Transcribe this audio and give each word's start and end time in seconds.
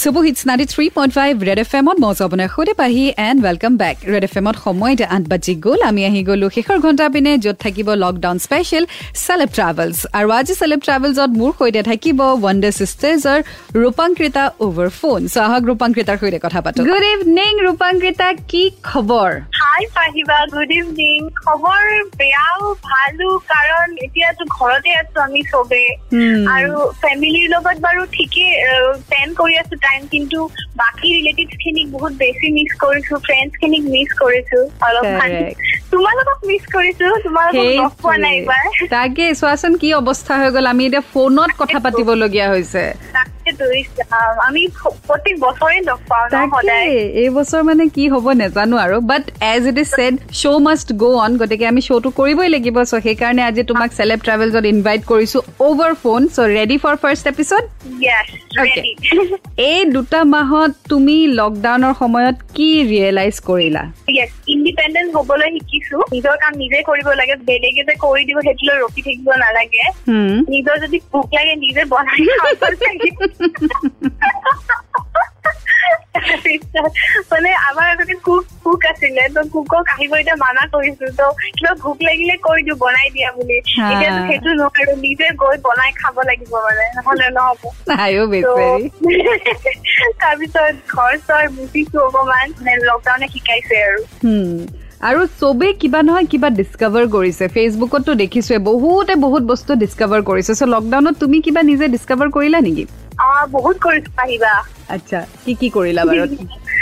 চুবুহিটছ 0.00 0.40
ninety 0.48 0.66
three 0.72 0.84
point 0.96 1.12
five 1.18 1.32
red 1.48 1.58
F 1.64 1.72
এমত 1.80 1.96
মই 2.04 2.12
আপোনাৰ 2.26 2.48
সৈতে 2.54 2.74
পাহি 2.80 3.04
and 3.28 3.38
welcome 3.46 3.72
back 3.82 3.96
red 4.12 4.24
F 4.28 4.34
এমত 4.40 4.56
সময় 4.66 4.92
এতিয়া 4.94 5.08
আঠ 5.16 5.24
বাজি 5.32 5.54
গ'ল 5.64 5.80
আমি 5.90 6.02
আহি 6.08 6.20
গ'লো 6.28 6.46
শেষৰ 6.56 6.78
ঘণ্টা 6.84 7.04
পিনে 7.14 7.32
য'ত 7.44 7.56
থাকিব 7.64 7.88
লকডাউন 8.04 8.36
স্পেচিয়েল 8.46 8.84
চেলেব 9.26 9.50
ট্ৰেভেলছ 9.56 9.98
আৰু 10.18 10.28
আজি 10.38 10.54
চেলেব 10.60 10.80
ট্ৰেভেলছত 10.86 11.30
মোৰ 11.40 11.52
সৈতে 11.58 11.82
থাকিব 11.90 12.18
ওৱান 12.36 12.56
ডে 12.62 12.70
চিষ্টাৰ্ছৰ 12.80 13.40
ৰূপাংকৃতা 13.82 14.44
অভাৰ 14.66 14.88
ফোন 15.00 15.20
চ' 15.32 15.38
আহক 15.46 15.62
ৰূপাংকৃতাৰ 15.70 16.16
সৈতে 16.22 16.38
কথা 16.46 16.60
পাতো। 16.64 16.78
গুড 16.90 17.04
ইভিনিং 17.14 17.52
ৰূপাংকৃতা 17.66 18.28
কি 18.50 18.64
খবৰ? 18.88 19.30
হাই 19.72 19.84
পাহিবা 19.96 20.38
গুড 20.52 20.70
ইভিনিং 20.78 21.18
খবৰ 21.36 21.84
বেয়াও 22.20 22.62
ভালো 22.88 23.28
কাৰণ 23.52 23.88
এতিয়াতো 24.06 24.44
ঘৰতে 24.56 24.90
আছো 25.00 25.18
আমি 25.26 25.42
চবে। 25.52 25.84
আৰু 26.56 26.72
ফেমিলিৰ 27.02 27.46
লগত 27.54 27.76
বাৰু 27.86 28.02
ঠিকেই 28.16 28.50
প্লেন 29.08 29.28
কৰি 29.38 29.54
আছো 29.62 29.74
টাইম 29.86 30.00
কিন্তু 30.14 30.38
বাকী 30.80 31.08
ৰিলেটিভ 31.16 31.48
খিনিক 31.62 31.86
বহুত 31.94 32.12
বেছি 32.22 32.46
মিছ 32.56 32.70
কৰিছো 32.84 33.14
ফ্ৰেণ্ডছ 33.26 33.52
খিনিক 33.60 33.84
মিছ 33.94 34.10
কৰিছো 34.22 34.58
অলপমান। 34.88 35.30
তোমালোকক 35.92 36.38
মিছ 36.50 36.64
কৰিছো 36.74 37.06
তোমালোকক 37.24 37.70
লগ 37.80 37.92
পোৱা 38.02 38.16
নাই 38.24 38.34
এইবাৰ। 38.38 38.64
তাকে 38.94 39.24
চোৱাচোন 39.40 39.72
কি 39.82 39.88
অৱস্থা 40.00 40.34
হৈ 40.40 40.50
গ'ল। 40.54 40.66
আমি 40.66 40.82
এতিয়া 40.86 41.02
ফোনত 41.12 41.50
কথা 41.60 41.78
পাতিবলগীয়া 41.86 42.46
হৈছে। 42.48 42.84
আমি 44.48 44.62
প্ৰত্যেক 45.06 45.34
বছৰে 45.44 45.78
লগ 45.88 46.00
পাওঁ 46.10 46.26
সদায়। 46.54 46.90
এইবছৰ 47.22 47.62
মানে 47.68 47.84
কি 47.96 48.04
হ'ব 48.12 48.26
নেজানো 48.42 48.76
আৰু 48.84 48.96
but 49.10 49.24
as 49.54 49.62
it 49.70 49.76
is 49.82 49.88
said 49.96 50.14
show' 50.40 50.62
must 50.66 50.88
go' 51.02 51.16
on 51.24 51.32
গতিকে 51.40 51.64
আমি 51.72 51.80
শ্ব'টো 51.88 52.08
কৰিবই 52.20 52.48
লাগিব 52.54 52.76
চ' 52.90 53.02
সেইকাৰণে 53.06 53.42
আজি 53.48 53.62
তোমাক 53.70 53.90
চেলেব 53.98 54.18
ট্ৰেভেলছত 54.26 54.64
ইনভাইট 54.74 55.02
কৰিছো 55.12 55.38
over 55.68 55.92
phone 56.02 56.20
so' 56.34 56.38
ready 56.56 56.76
for 56.82 56.94
first 57.02 57.24
episode 57.32 57.62
এই 59.70 59.80
দুটা 59.94 60.20
মাহত 60.34 60.70
তুমি 60.92 61.16
লকডাউনৰ 61.38 61.94
সময়ত 62.02 62.36
কি 62.56 62.68
ৰিয়েলাইজ 62.92 63.36
কৰিলা? 63.48 63.82
ইণ্ডিপেণ্ডেণ্ট 64.54 65.10
হবলৈ 65.16 65.48
শিকিছো। 65.56 65.96
নিজৰ 66.14 66.36
কাম 66.42 66.52
নিজে 66.62 66.78
কৰিব 66.88 67.08
লাগে 67.20 67.34
বেলেগে 67.48 67.82
যে 67.88 67.94
কৰি 68.04 68.22
দিব 68.28 68.38
সেইটোলৈ 68.46 68.76
ৰখি 68.84 69.00
থাকিব 69.06 69.28
নালাগে। 69.44 69.84
নিজৰ 70.54 70.76
যদি 70.84 70.98
ভোক 71.12 71.28
লাগে 71.36 71.54
নিজে 71.64 71.82
বনাই 71.92 72.20
মানে 77.32 77.50
আমাৰ 77.68 77.86
এজনী 77.92 78.14
কুক 78.26 78.44
কুক 78.64 78.86
আছিলে 78.86 79.28
ত 79.34 79.36
কুকক 79.52 79.86
আহিব 79.94 80.14
এতিয়া 80.14 80.36
মানা 80.36 80.62
কৰিছো 80.74 81.06
ত 81.18 81.20
কিবা 81.56 81.74
ভোক 81.74 82.02
লাগিলে 82.02 82.36
কৈ 82.36 82.62
দিওঁ 82.62 82.78
বনাই 82.78 83.10
দিয়া 83.10 83.32
বুলি। 83.32 83.56
এতিয়াতো 83.92 84.20
সেইটো 84.28 84.50
নোৱাৰো 84.60 84.96
নিজে 84.96 85.26
গৈ 85.36 85.56
বনাই 85.62 85.92
খাব 85.92 86.22
লাগিব 86.22 86.56
মানে 86.56 86.84
নহলে 86.96 87.30
নহব। 87.30 87.58
তাৰপিছত 90.22 90.74
ঘৰ 90.94 91.12
চৰ 91.26 91.44
মুচিছো 91.56 91.98
অকমান 92.06 92.46
মানে 92.58 92.76
লকডাউনে 92.84 93.28
শিকাইছে 93.28 93.84
আৰু। 93.84 93.98
আৰু 95.02 95.26
চবে 95.40 95.72
কিবা 95.72 96.02
নহয় 96.02 96.26
কিবা 96.26 96.50
ডিছকাভাৰ 96.50 97.06
কৰিছে। 97.06 97.48
ফেচবুকতো 97.48 98.14
দেখিছোৱে 98.14 98.58
বহুতে 98.58 99.14
বহুত 99.26 99.42
বস্তু 99.42 99.74
ডিছকাভাৰ 99.74 100.22
কৰিছে। 100.22 100.54
চ' 100.54 100.62
লকডাউনত 100.74 101.18
তুমি 101.18 101.40
কিবা 101.40 101.62
নিজে 101.62 101.88
ডিছকাভাৰ 101.88 102.30
কৰিলা 102.30 102.60
নেকি? 102.60 102.86
বহুত 103.46 103.76
কৰিছো 103.78 104.10
আহিবা। 104.18 104.52
আচ্ছা 104.88 105.18
কি 105.44 105.52
কি 105.54 105.68
কৰিলা 105.70 106.02
বাৰু? 106.04 106.22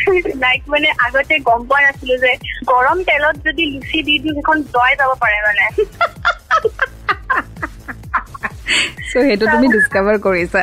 লাইক 0.44 0.62
মানে 0.68 0.88
আগতে 0.98 1.34
গম 1.38 1.60
পোৱা 1.66 1.80
নাছিলো 1.80 2.16
যে 2.16 2.32
গৰম 2.64 2.98
তেলত 3.02 3.36
যদি 3.46 3.62
লুচি 3.66 3.98
দি 4.02 4.14
দিওঁ 4.18 4.34
সেইখন 4.34 4.58
জয় 4.62 4.94
যাব 4.96 5.10
পাৰে 5.20 5.38
মানে। 5.46 5.64
সেইটো 9.12 9.44
তুমি 9.46 9.66
ডিছকাভাৰ 9.68 10.16
কৰিছা। 10.18 10.60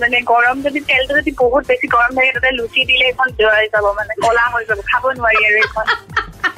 মানে 0.00 0.20
গৰম 0.20 0.56
যদি 0.62 0.80
তেলটো 0.80 1.12
যদি 1.16 1.30
বহুত 1.38 1.62
বেছি 1.66 1.86
গৰম 1.86 2.10
থাকে 2.14 2.30
তাতে 2.32 2.50
লুচি 2.50 2.84
দিলে 2.84 3.04
এইখন 3.04 3.28
জয় 3.38 3.66
যাব 3.72 3.84
মানে 3.96 4.12
কলা 4.22 4.44
হৈ 4.52 4.64
যাব 4.64 4.80
খাব 4.86 5.04
নোৱাৰি 5.10 5.40
আৰু 5.46 5.56
এইখন। 5.56 5.86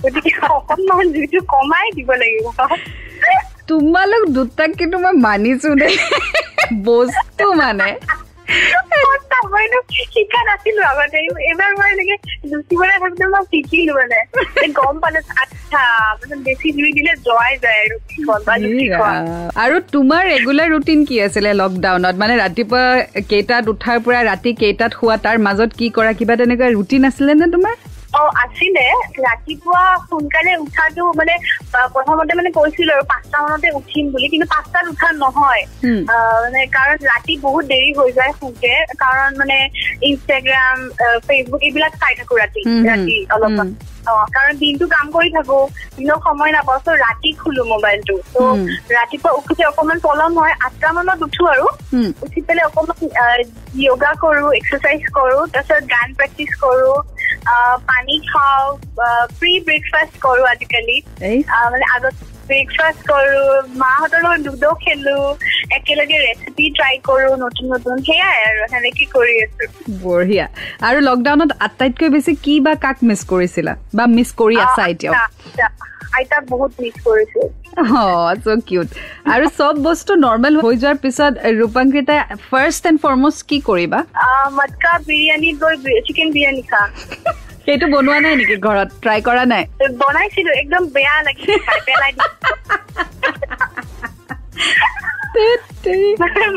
গতিকে 0.03 0.33
অকণমান 0.47 1.13
জুইটো 1.13 1.41
কমাই 1.49 1.87
দিব 1.93 2.11
লাগিব। 2.13 2.47
তোমালোক 3.67 4.23
দুটাক 4.29 4.71
কিন্তু 4.79 4.97
মই 4.99 5.13
মানিছো 5.13 5.75
দেই। 5.75 5.97
বস্তু 6.89 7.47
মানে? 7.55 7.89
শিকা 10.13 10.41
নাছিলো 10.49 10.81
আগতে। 10.83 11.19
এইবাৰ 11.49 11.71
মই 11.79 11.91
এনেকে 11.95 12.17
থাকোতে 12.93 13.25
মই 13.33 13.43
শিকিলো 13.53 13.93
মানে। 13.95 14.19
গম 14.79 14.95
পালো 15.03 15.21
আচ্ছা 15.43 15.83
মানে 16.19 16.37
বেছি 16.47 16.69
জুই 16.77 16.91
দিলে 16.97 17.13
যায় 17.65 17.83
আৰু 19.63 19.77
তোমাৰ 19.95 20.23
ৰেগুলাৰ 20.33 20.69
ৰুটিন 20.75 21.01
কি 21.05 21.17
আছিলে 21.21 21.51
লকডাউনত 21.53 22.15
মানে 22.23 22.35
ৰাতিপুৱা 22.37 22.85
কেইটাত 23.31 23.65
উঠাৰ 23.69 23.99
পৰা 24.05 24.21
ৰাতি 24.31 24.51
কেইটাত 24.63 24.91
শোৱা 25.01 25.17
তাৰ 25.27 25.37
মাজত 25.39 25.71
কি 25.79 25.87
কৰা? 25.97 26.11
কিবা 26.13 26.35
তেনেকুৱা 26.37 26.69
ৰুটিন 26.77 27.03
আছিলে 27.05 27.33
নে 27.35 27.47
তোমাৰ? 27.55 27.75
অ 28.13 28.23
আছিলে। 28.43 28.87
ৰাতিপুৱা 29.19 29.83
সোনকালে 30.05 30.53
উঠাটো 30.57 31.05
মানে 31.13 31.35
প্ৰথমতে 31.93 32.33
মানে 32.35 32.51
কৈছিলো 32.53 32.91
আৰু 32.93 33.05
পাঁচটা 33.09 33.37
মানতে 33.45 33.69
উঠিম 33.79 34.05
বুলি 34.13 34.27
কিন্তু 34.29 34.47
পাঁচটাত 34.55 34.85
উঠা 34.89 35.09
নহয়। 35.17 35.63
মানে 36.45 36.61
কাৰণ 36.73 36.97
ৰাতি 37.05 37.35
বহুত 37.43 37.65
দেৰি 37.67 37.91
হৈ 37.95 38.11
যায় 38.13 38.33
শুতে 38.35 38.73
কাৰণ 38.99 39.31
মানে 39.39 39.59
ইনষ্টাগ্ৰাম 40.09 40.77
ফেচবুক 41.27 41.61
এইবিলাক 41.63 41.93
চাই 41.97 42.13
থাকো 42.19 42.35
ৰাতি 42.37 42.63
ৰাতি 42.85 43.17
অলপমান 43.31 43.69
অ 44.07 44.13
কাৰণ 44.31 44.55
দিনটো 44.59 44.87
কাম 44.89 45.07
কৰি 45.11 45.29
থাকো 45.31 45.59
দিনক 45.97 46.21
সময় 46.23 46.53
নাপাওঁ 46.53 46.81
চ' 46.81 46.97
ৰাতি 47.03 47.31
খোলো 47.39 47.63
মোবাইলটো। 47.65 48.15
ত' 48.29 48.39
ৰাতিপুৱা 48.91 49.31
উঠোতে 49.39 49.63
অকমান 49.65 49.99
পলম 50.03 50.33
হয় 50.39 50.55
আঠটা 50.61 50.89
মানত 50.93 51.21
উঠো 51.23 51.45
আৰু। 51.49 51.67
উঠি 52.25 52.41
পেলাই 52.41 52.65
অকমান 52.67 52.99
য়োগা 53.79 54.11
কৰো 54.21 54.47
এক্সাৰচাইজ 54.59 55.03
কৰো 55.13 55.39
তাৰপিছত 55.55 55.83
গান 55.89 56.09
প্ৰেক্টিচ 56.15 56.51
কৰো 56.61 56.91
পানী 57.89 58.17
খাওঁ 58.29 58.67
প্ৰি 59.39 59.53
ব্ৰেকফাষ্ট 59.67 60.15
কৰো 60.23 60.43
আজিকালি। 60.45 60.97
মানে 61.73 61.85
আগত 61.97 62.15
ব্ৰেকফাষ্ট 62.49 63.01
কৰো 63.11 63.43
মাহঁতৰ 63.83 64.21
লগত 64.25 64.41
লুডো 64.47 64.71
খেলো 64.85 65.17
একেলগে 65.77 66.17
ৰেচিপি 66.27 66.67
ট্ৰাই 66.79 66.95
কৰো 67.09 67.31
নতুন 67.45 67.67
নতুন 67.75 67.95
সেয়াই 68.09 68.37
আৰু 68.49 68.61
সেনেকে 68.73 69.05
কৰি 69.15 69.35
আছো। 69.45 69.65
বঢ়িয়া। 70.05 70.47
আৰু 70.89 70.99
লকডাউনত 71.09 71.51
আটাইতকৈ 71.61 72.09
বেছি 72.09 72.33
কি 72.45 72.55
বা 72.61 72.73
কাক 72.85 72.99
মিছ 73.03 73.21
কৰিছিলা? 73.33 73.73
বা 73.95 74.05
মিছ 74.17 74.29
কৰি 74.41 74.57
আছা 74.67 74.83
এতিয়াও? 74.93 75.15
আইতাক 76.19 76.43
বহুত 76.49 76.73
মিছ 76.83 76.97
কৰিছো। 77.05 77.41
আৰু 79.35 79.47
চব 79.59 79.75
বস্তু 79.85 80.13
নৰ্মেল 80.17 80.55
হৈ 80.63 80.75
যোৱাৰ 80.83 80.99
পিছত 81.05 81.33
ৰূপাংকৃতাই 81.61 82.21
ফাৰ্ষ্ট 82.51 82.83
এণ্ড 82.87 82.99
ফৰমষ্ট 83.05 83.41
কি 83.49 83.59
কৰিবা? 83.69 84.01
মটকা 84.59 84.93
বিৰিয়ানীত 85.09 85.57
গৈ 85.63 85.75
চিকেন 86.07 86.29
বিৰিয়ানী 86.37 86.63
খাম। 86.71 86.89
সেইটো 87.67 87.87
বনোৱা 87.95 88.19
নাই 88.25 88.35
নেকি 88.41 88.57
ঘৰত? 88.67 88.89
ট্ৰাই 89.03 89.19
কৰা 89.29 89.45
নাই? 89.53 89.63
বনাইছিলো 90.01 90.51
একদম 90.63 90.83
বেয়া 90.95 91.15
লাগিছে 91.27 91.53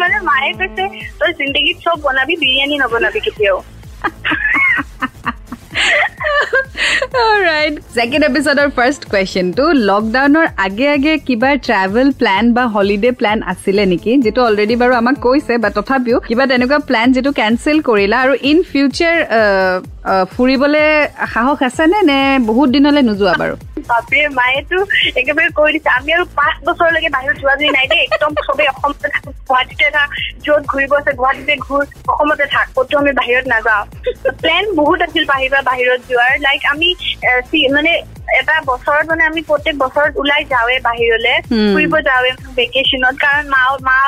মানে 0.01 0.17
মায়ে 0.29 0.51
কৈছে 0.59 0.83
তই 1.19 1.31
জিন্দগীত 1.39 1.77
চব 1.85 1.97
বনাবি 2.05 2.35
বিৰিয়ানী 2.43 2.75
নবনাবি 2.83 3.19
কেতিয়াও। 3.25 3.57
ছেকেণ্ড 7.95 8.23
এপিচডৰ 8.29 8.67
ফাৰ্ষ্ট 8.77 9.01
কুৱেশ্যনটো 9.11 9.63
লকডাউনৰ 9.89 10.45
আগে 10.65 10.87
আগে 10.95 11.13
কিবা 11.27 11.49
ট্ৰেভেল 11.67 12.07
প্লেন 12.19 12.43
বা 12.55 12.63
হলিডে 12.75 13.11
প্লেন 13.19 13.37
আছিলে 13.51 13.83
নেকি? 13.91 14.11
যিটো 14.25 14.41
অলৰেডি 14.49 14.75
বাৰু 14.81 14.93
আমাক 15.01 15.15
কৈছে 15.25 15.53
বা 15.63 15.69
তথাপিও 15.77 16.17
কিবা 16.29 16.45
তেনেকুৱা 16.51 16.79
প্লেন 16.89 17.07
যিটো 17.15 17.31
কেঞ্চেল 17.39 17.77
কৰিলা 17.89 18.17
আৰু 18.25 18.33
ইন 18.49 18.57
ফিউচাৰ 18.71 19.15
ফুৰিবলৈ 20.33 20.87
সাহস 21.33 21.59
আছেনে 21.69 21.99
নে 22.09 22.19
বহুত 22.49 22.67
দিনলৈ 22.75 23.03
নোযোৱা 23.09 23.33
বাৰু? 23.41 23.55
বাপৰে 23.89 24.21
মায়েতো 24.39 24.77
একেবাৰে 25.21 25.49
কৈ 25.57 25.69
দিছে 25.75 25.89
আমি 25.97 26.09
আৰু 26.17 26.25
পাঁচ 26.39 26.55
বছৰলৈকে 26.67 27.09
বাহিৰত 27.15 27.35
যোৱা 27.41 27.55
যদি 27.59 27.71
নাই 27.77 27.85
দেই 27.91 28.01
একদম 28.07 28.31
চবেই 28.47 28.67
অসমতে 28.73 29.07
থাকো। 29.15 29.29
গুৱাহাটীতে 29.49 29.87
থাক 29.89 30.09
য'ত 30.45 30.63
ঘূৰিব 30.71 30.91
আছে 30.99 31.11
গুৱাহাটীতে 31.13 31.55
ঘূৰ 31.65 31.83
অসমতে 32.11 32.45
থাক 32.45 32.67
ক'তো 32.75 32.97
আমি 32.97 33.11
বাহিৰত 33.11 33.45
নাযাওঁ। 33.47 33.83
প্লেন 34.41 34.63
বহুত 34.75 34.99
আছিল 35.01 35.23
বাহিৰত 35.33 35.63
বাহিৰত 35.65 35.99
যোৱাৰ 36.09 36.33
লাইক 36.39 36.61
আমি 36.65 36.89
মানে 37.71 37.91
এটা 38.35 38.55
বছৰত 38.65 39.05
মানে 39.09 39.23
আমি 39.25 39.41
প্ৰত্যেক 39.41 39.75
বছৰত 39.77 40.11
ওলাই 40.17 40.43
যাওঁৱে 40.49 40.77
বাহিৰলে 40.79 41.33
ফুৰিব 41.73 41.93
যাওঁৱে 42.07 42.31
ভেকেশ্যনত 42.55 43.15
কাৰণ 43.15 43.45
মা 43.49 43.63
মা 43.81 43.99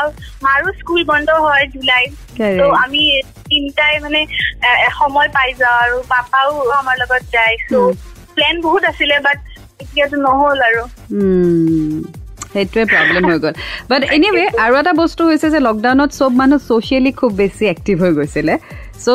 মাৰো 0.44 0.68
স্কুল 0.80 1.02
বন্ধ 1.04 1.30
হয় 1.46 1.66
জুলাইত 1.68 2.12
ত' 2.60 2.62
আমি 2.84 3.02
তিনিটাই 3.50 4.00
মানে 4.00 4.22
সময় 5.00 5.30
পাই 5.30 5.50
যাওঁ 5.54 5.78
আৰু 5.84 5.98
পাপাও 6.10 6.50
আমাৰ 6.72 6.96
লগত 6.98 7.24
যায়। 7.32 7.56
চ' 7.70 7.94
প্লেন 8.36 8.56
বহুত 8.62 8.84
আছিলে 8.86 9.20
বাট 9.20 9.38
এতিয়াতো 9.80 10.18
নহ'ল 10.18 10.60
আৰু। 10.70 10.82
সেইটোৱে 12.58 12.84
প্ৰব্লেম 12.94 13.24
হৈ 13.30 13.38
গ'ল। 13.44 13.54
বাট 13.90 14.02
এনিৱে 14.18 14.44
আৰু 14.66 14.74
এটা 14.82 14.94
বস্তু 15.04 15.22
হৈছে 15.30 15.48
যে 15.56 15.60
লকডাউনত 15.68 16.10
চব 16.20 16.32
মানুহ 16.42 16.60
ছ'চিয়েলি 16.68 17.12
খুব 17.20 17.32
বেছি 17.42 17.64
এক্টিভ 17.74 17.96
হৈ 18.04 18.12
গৈছিলে। 18.20 18.54
চ' 19.04 19.10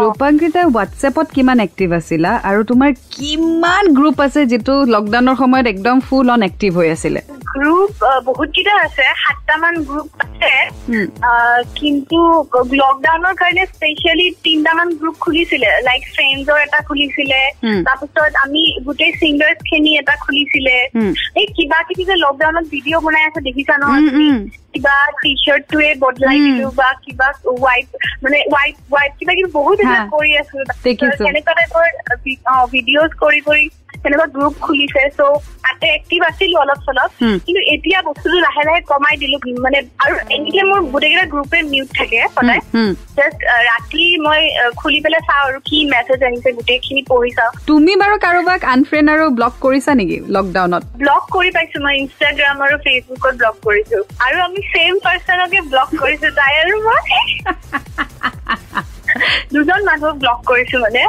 ৰূপাংকিতা 0.00 0.60
হোৱাটছএপত 0.66 1.26
কিমান 1.36 1.58
এক্টিভ 1.66 1.88
আছিলা 1.98 2.30
আৰু 2.48 2.60
তোমাৰ 2.70 2.90
কিমান 3.14 3.84
গ্ৰুপ 3.98 4.18
আছে 4.26 4.40
যিটো 4.50 4.74
লকডাউনৰ 4.94 5.36
সময়ত 5.42 5.66
একদম 5.74 5.96
ফুল 6.08 6.26
অন 6.34 6.42
এক্টিভ 6.48 6.70
হৈ 6.78 6.88
আছিলে? 6.96 7.20
গ্ৰুপ 7.54 7.92
বহুত 8.28 8.48
কেইটা 8.54 8.74
আছে। 8.86 9.04
সাতটামান 9.22 9.74
গ্ৰুপ 9.88 10.08
আছে 10.44 10.56
কিন্তু 11.80 12.18
লকডাউনৰ 12.82 13.34
কাৰণে 13.40 13.64
স্পেচিয়েলি 13.72 14.26
তিনটামান 14.46 14.88
গ্ৰুপ 15.00 15.16
খুলিছিলে 15.24 15.70
লাইক 15.88 16.02
ফ্ৰেণ্ডৰ 16.14 16.58
এটা 16.66 16.80
খুলিছিলে 16.88 17.40
তাৰপিছত 17.86 18.32
আমি 18.44 18.62
গোটেই 18.86 19.12
ছিংগাৰ্ছ 19.20 19.58
খিনি 19.68 19.90
এটা 20.00 20.14
খুলিছিলে। 20.24 20.76
এই 21.40 21.46
কিবা 21.56 21.78
কিবি 21.88 22.04
যে 22.10 22.16
লকডাউনত 22.24 22.66
ভিডিঅ' 22.74 23.04
বনাই 23.04 23.24
আছে 23.28 23.40
দেখিছা 23.48 23.74
নহয় 23.82 24.04
কিবা 24.74 24.96
টি 25.22 25.30
চাৰ্টটোৱে 25.44 25.90
বদলাই 26.04 26.38
দিলো 26.46 26.68
বা 26.80 26.88
কিবা 27.04 27.28
ৱাইপ 27.64 27.88
মানে 28.22 28.38
ৱাইপ 28.54 28.76
ৱাইপ 28.94 29.12
কিবা 29.18 29.32
কিবি 29.36 29.50
বহুত 29.58 29.78
কৰি 30.14 30.32
আছো। 30.42 30.58
সেনেকুৱা 31.24 31.54
টাইপৰ 31.58 31.86
ভিডিঅ'জ 32.74 33.10
কৰি 33.24 33.40
কৰি 33.48 33.64
সেনেকুৱা 34.04 34.26
গ্ৰুপ 34.36 34.54
খুলিছে 34.64 35.02
চ' 35.18 35.40
তাতে 35.64 35.86
এক্টিভ 35.94 36.20
আছিলো 36.30 36.60
অলপ 36.60 36.80
চলপ। 36.86 37.10
কিন্তু 37.46 37.60
এতিয়া 37.74 37.98
বস্তুটো 38.08 38.38
লাহে 38.46 38.62
লাহে 38.68 38.80
কমাই 38.90 39.16
দিলো 39.22 39.36
মানে 39.64 39.78
আৰু 40.04 40.14
এনেকে 40.36 40.62
মোৰ 40.70 40.80
গোটেইকেইটা 40.92 41.26
গ্ৰুপে 41.34 41.58
মিউট 41.72 41.90
থাকে 41.98 42.20
সদায়। 42.36 42.62
জাষ্ট 43.18 43.40
ৰাতি 43.70 44.04
মই 44.26 44.40
খুলি 44.80 44.98
পেলাই 45.04 45.22
চাওঁ 45.28 45.44
আৰু 45.48 45.58
কি 45.68 45.78
মেছেজ 45.92 46.20
আহিছে 46.28 46.52
গোটেইখিনি 46.58 47.02
পঢ়ি 47.10 47.30
চাওঁ। 47.38 47.52
তুমি 47.66 47.92
বাৰু 48.02 48.14
কাৰোবাক 48.26 48.60
আনফ্ৰেণ্ড 48.74 49.08
আৰু 49.14 49.24
ব্লক 49.38 49.54
কৰিছা 49.64 49.92
নেকি 50.00 50.18
লকডাউনত 50.36 50.82
ব্লক 51.02 51.22
কৰি 51.36 51.50
পাইছো 51.56 51.78
মই 51.84 51.94
ইনষ্টাগ্ৰাম 52.02 52.56
আৰু 52.66 52.76
ফেচবুকত 52.84 53.34
ব্লক 53.40 53.56
কৰিছো। 53.66 53.98
আৰু 54.26 54.36
আমি 54.46 54.60
ছেম 54.72 54.92
পাৰ্চনকে 55.04 55.60
ব্লক 55.72 55.88
কৰিছো 56.02 56.28
তাই 56.38 56.52
আৰু 56.62 56.74
মই। 56.86 57.00
দুজন 59.54 59.80
মানুহক 59.88 60.16
ব্লক 60.22 60.40
কৰিছো 60.50 60.76
মানে। 60.78 61.02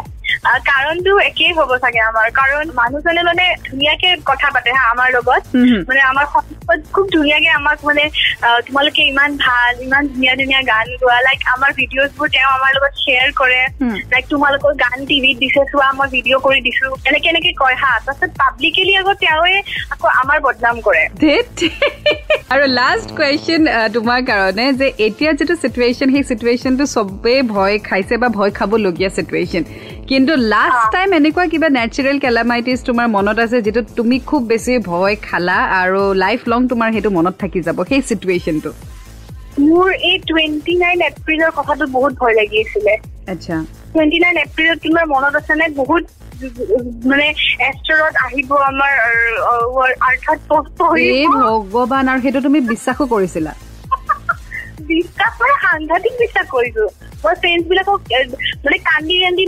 কাৰণটো 0.70 1.12
একেই 1.30 1.52
হব 1.58 1.70
চাগে 1.84 2.02
আমাৰ। 2.10 2.28
কাৰণ 2.40 2.66
মানুহজনে 2.80 3.22
মানে 3.30 3.46
ধুনীয়াকে 3.68 4.10
কথা 4.30 4.48
পাতে 4.56 4.70
হা 4.78 4.84
আমাৰ 4.94 5.08
লগত। 5.18 5.42
মানে 5.90 6.02
আমাৰ 6.12 6.26
সন্মুখত 6.34 6.80
খুব 6.96 7.06
ধুনীয়াকে 7.16 7.50
আমাক 7.60 7.78
মানে 7.86 8.04
তোমালোকে 8.68 9.02
ইমান 9.12 9.32
ভাল 9.46 9.74
ইমান 9.88 10.04
ধুনীয়া 10.08 10.34
ধুনীয়া 10.36 10.62
গান 10.72 10.88
গোৱা। 11.02 11.18
লাইক 11.28 11.40
আমাৰ 11.56 11.72
ভিডিঅ'জ 11.80 12.12
বোৰ 12.18 12.28
তেওঁ 12.36 12.50
আমাৰ 12.58 12.72
লগত 12.78 12.94
শ্বেয়াৰ 13.04 13.30
কৰে। 13.40 13.62
লাইক 14.14 14.26
তোমালোকৰ 14.30 14.72
গান 14.84 14.98
টিভিত 15.06 15.36
দিছে 15.40 15.62
চোৱা 15.72 15.90
মই 15.98 16.08
ভিডিঅ' 16.16 16.44
কৰি 16.48 16.60
দিছো। 16.68 16.88
এনেকে 17.10 17.28
এনেকে 17.30 17.52
কয় 17.62 17.78
হা। 17.84 17.94
তাৰপিছত 18.06 18.32
পাব্লিকেলি 18.42 18.94
আকৌ 19.02 19.14
তেওঁৱে 19.24 19.56
আকৌ 19.94 20.08
আমাৰ 20.22 20.38
বদনাম 20.46 20.76
কৰে। 20.82 21.04
আৰু 22.54 22.66
লাষ্ট 22.70 23.14
কুৱেশ্যন 23.18 23.64
তোমাৰ 23.94 24.20
কাৰণে 24.26 24.66
যে 24.80 24.88
এতিয়া 25.06 25.32
যিটো 25.38 25.56
চিটুৱেশ্যন 25.62 26.12
সেই 26.16 26.24
চিটুৱেশ্যনটো 26.30 26.86
চবেই 26.92 27.40
ভয় 27.48 27.78
খাইছে 27.88 28.16
বা 28.24 28.28
ভয় 28.36 28.52
খাবলগীয়া 28.58 29.10
চিটুৱেশ্যন 29.16 29.64
কিন্তু 30.10 30.34
লাষ্ট 30.54 30.84
টাইম 30.96 31.16
এনেকুৱা 31.20 31.46
কিবা 31.54 31.70
নেচাৰেল 31.78 32.18
কেলামাইটিছ 32.26 32.80
তোমাৰ 32.90 33.08
মনত 33.16 33.38
আছে 33.46 33.62
যিটো 33.66 33.82
তুমি 33.98 34.20
খুব 34.30 34.42
বেছি 34.52 34.78
ভয় 34.90 35.16
খালা 35.28 35.58
আৰু 35.80 36.02
লাইফ 36.24 36.42
লং 36.52 36.60
তোমাৰ 36.72 36.94
সেইটো 36.96 37.12
মনত 37.18 37.36
থাকি 37.44 37.60
যাব 37.68 37.78
সেই 37.90 38.02
চিটুৱেশ্যনটো 38.10 38.72
মোৰ 39.66 39.88
এই 40.10 40.16
টুৱেণ্টি 40.28 40.74
নাইন 40.84 41.00
এপ্ৰিলৰ 41.10 41.52
কথাটো 41.60 41.86
বহুত 41.98 42.14
ভয় 42.22 42.36
লাগি 42.40 42.58
আছিলে। 42.66 42.94
আচ্ছা। 43.34 43.56
টুৱেণ্টি 43.94 44.20
নাইন 44.24 44.36
এপ্ৰিলত 44.46 44.78
তোমাৰ 44.86 45.06
মনত 45.14 45.34
আছে 45.42 45.54
নে 45.60 45.68
বহুত 45.82 46.04
মানে 47.10 47.26
এষ্টৰত 47.68 48.16
আহিব 48.26 48.50
আমাৰ 48.62 48.94
আৰ্থাত 50.08 50.40
ভগৱান 50.48 52.06
আৰু 52.12 52.20
সেইটো 52.26 52.40
তুমি 52.48 52.60
বিশ্বাসো 52.72 53.04
কৰিছিলা। 53.14 53.54
বিশ্বাস 54.90 55.32
মানে 55.42 55.54
সাংঘাতিক 55.62 56.14
বিশ্বাস 56.24 56.46
কৰিছো। 56.50 56.84
মই 57.24 57.36
ফ্ৰেণ্ডছ 57.42 57.66
বিলাকক 57.70 58.00
মানে 58.66 58.78
কান্দি 58.90 59.16
কান্দি 59.24 59.44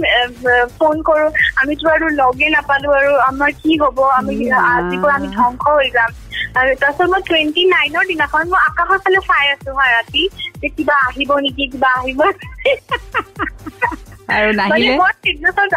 ফোন 0.77 0.95
কৰো। 1.09 1.25
আমিতো 1.61 1.85
আৰু 1.95 2.05
লগে 2.21 2.47
নাপালো 2.55 2.89
আৰু 2.99 3.11
আমাৰ 3.25 3.51
কি 3.61 3.71
হব 3.83 3.97
আমি 4.11 4.35
আজিৰ 4.71 4.99
পৰা 5.03 5.13
আমি 5.19 5.27
ধ্বংস 5.37 5.63
হৈ 5.75 5.89
যাম। 5.97 6.11
আৰু 6.57 6.69
তাৰপিছত 6.81 7.07
মই 7.11 7.21
টুৱেণ্টি 7.27 7.61
নাইনৰ 7.71 8.03
দিনাখন 8.11 8.43
মই 8.51 8.61
আকাশৰ 8.69 8.99
ফালে 9.03 9.19
চাই 9.27 9.45
আছো 9.53 9.69
হা 9.77 9.85
ৰাতি 9.91 10.23
যে 10.61 10.67
কিবা 10.75 10.95
আহিব 11.07 11.31
নেকি 11.45 11.63
কিবা 11.73 11.89
আহিব 11.99 12.19
আৰু 14.35 14.49
নাহিলে? 14.51 14.93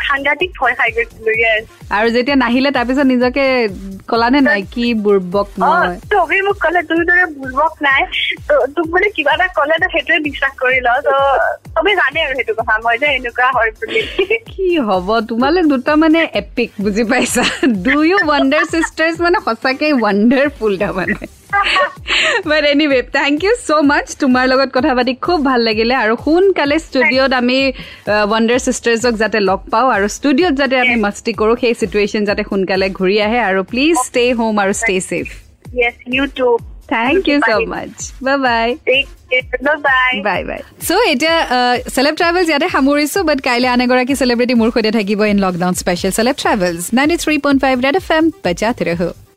সাংঘাতিক 0.00 0.50
ভয় 0.60 0.74
খাই 0.74 0.90
গৈছিলো 0.90 1.32
আৰু 1.90 2.08
যেতিয়া 2.10 2.36
নাহিলে 2.36 2.70
তাৰপিছত 2.70 3.06
নিজকে 3.06 3.44
কলানে 4.08 4.40
নাই? 4.40 4.60
কি 4.74 4.86
বুৰ্বক 4.94 5.48
চবে 6.12 6.38
মোক 6.42 6.56
কলে 6.62 6.80
তুমি 6.82 7.02
দৰে 7.04 7.24
বুৰ্বক 7.38 7.74
নাই। 7.82 8.00
তোক 8.74 8.86
মানে 8.90 9.08
কিবা 9.10 9.32
এটা 9.34 9.46
কলে 9.48 9.74
তো 9.82 9.86
সেইটোৱে 9.88 10.18
বিশ্বাস 10.18 10.52
কৰি 10.62 10.78
ল। 10.80 10.88
চবে 11.74 11.92
জানে 11.94 12.18
আৰু 12.26 12.32
সেইটো 12.36 12.54
কথা 12.54 12.74
মই 12.84 12.96
যে 12.98 13.06
এনেকুৱা 13.06 13.48
হয় 13.50 13.70
বুলি। 13.70 14.00
কি 14.50 14.68
হব? 14.78 15.08
তোমালোক 15.28 15.64
দুটা 15.64 15.92
মানে 15.96 16.20
এপিক 16.34 16.70
বুজি 16.80 17.04
পাইছা? 17.04 17.44
ইউ 18.02 18.16
ৱাণ্ডাৰ 18.26 18.64
চিষ্টাৰ্ছ 18.64 19.16
মানে 19.20 19.38
সঁচাকে 19.44 19.86
ৱাণ্ডাৰফুল 19.92 20.72
তাৰমানে। 20.78 21.26
বাট 22.50 22.62
এনিৱে 22.72 22.98
থেংক 23.16 23.36
ইউ 23.44 23.52
চ' 23.58 23.86
মাছ 23.90 24.06
তোমাৰ 24.22 24.44
লগত 24.52 24.70
কথা 24.76 24.92
পাতি 24.98 25.12
খুব 25.26 25.38
ভাল 25.48 25.60
লাগিলে 25.68 25.94
আৰু 26.04 26.14
সোনকালে 26.24 26.76
ষ্টুডিঅ'ত 26.86 27.32
আমি 27.40 27.58
ৱাণ্ডাৰ 28.32 28.60
চিষ্টাৰ্ছক 28.66 29.14
যাতে 29.22 29.38
লগ 29.48 29.60
পাওঁ 29.72 29.88
আৰু 29.96 30.06
ষ্টুডিঅ'ত 30.16 30.54
যাতে 30.60 30.76
আমি 30.84 30.96
মাষ্টি 31.04 31.32
কৰোঁ 31.40 31.54
সেই 31.62 31.74
চিটুৱেশ্যন 31.80 32.22
যাতে 32.28 32.42
সোনকালে 32.50 32.86
ঘূৰি 32.98 33.16
আহে 33.26 33.40
আৰু 33.48 33.60
প্লিজ 33.70 33.94
ষ্টে 34.08 34.24
হোম 34.40 34.54
আৰু 34.64 34.72
stay 34.80 34.96
safe 35.08 35.26
thank 36.92 37.22
you 37.30 37.38
so' 37.48 37.66
much 37.72 37.94
bye 38.24 38.36
bye 38.46 38.68
bye 40.26 40.40
bye 40.50 40.60
so' 40.86 41.06
এতিয়া 41.12 41.34
চেলেব 41.94 42.14
ট্ৰেভেলছ 42.20 42.46
ইয়াতে 42.50 42.68
সামৰিছোঁ 42.76 43.22
বাট 43.30 43.38
কাইলৈ 43.48 43.68
আন 43.74 43.80
এগৰাকী 43.86 44.14
চেলিব্ৰিটি 44.20 44.54
মোৰ 44.60 44.68
সৈতে 44.74 44.90
থাকিব 44.98 45.20
in 45.32 45.38
lockdown 45.46 45.74
special 45.82 46.12
celeb 46.18 46.36
travels 46.42 46.82
ninety 46.98 47.16
three 47.24 47.34
point 47.44 47.58
five 47.64 47.74
red 47.86 47.96
F 48.00 48.08
M 48.16 48.24
বজাতে 48.44 48.84
ৰহ। 48.90 49.29